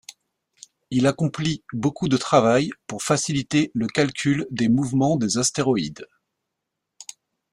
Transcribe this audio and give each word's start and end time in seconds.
Il 0.89 1.05
accomplit 1.05 1.63
beaucoup 1.73 2.09
de 2.09 2.17
travail 2.17 2.71
pour 2.87 3.03
faciliter 3.03 3.69
le 3.75 3.85
calcul 3.85 4.47
des 4.49 4.67
mouvements 4.67 5.15
des 5.15 5.37
astéroïdes. 5.37 6.07